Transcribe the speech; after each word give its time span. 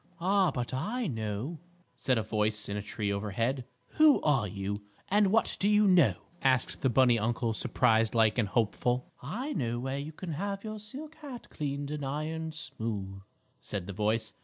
"Ah, 0.19 0.49
but 0.49 0.73
I 0.73 1.05
know," 1.05 1.59
said 1.95 2.17
a 2.17 2.23
voice 2.23 2.67
in 2.67 2.75
a 2.75 2.81
tree 2.81 3.13
overhead. 3.13 3.65
"Who 3.97 4.19
are 4.23 4.47
you, 4.47 4.81
and 5.09 5.27
what 5.27 5.55
do 5.59 5.69
you 5.69 5.85
know?" 5.85 6.15
asked 6.41 6.81
the 6.81 6.89
bunny 6.89 7.19
uncle, 7.19 7.53
surprised 7.53 8.15
like 8.15 8.39
and 8.39 8.47
hopeful. 8.47 9.11
"I 9.21 9.53
know 9.53 9.79
where 9.79 9.99
you 9.99 10.11
can 10.11 10.31
have 10.31 10.63
your 10.63 10.79
silk 10.79 11.13
hat 11.21 11.51
cleaned 11.51 11.91
and 11.91 12.03
ironed 12.03 12.55
smooth," 12.55 13.21
said 13.61 13.85
the 13.85 13.93
voice. 13.93 14.33